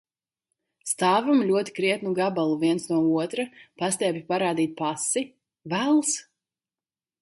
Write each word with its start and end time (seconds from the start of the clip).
Stāvam 0.91 1.43
ļoti 1.49 1.75
krietnu 1.81 2.15
gabalu 2.21 2.57
viens 2.65 2.89
no 2.95 2.99
otra, 3.27 3.47
pastiepju 3.85 4.27
parādīt 4.35 4.77
pasi. 4.85 5.29
Vells! 5.77 6.21